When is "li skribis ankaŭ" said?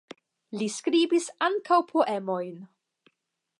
0.59-1.79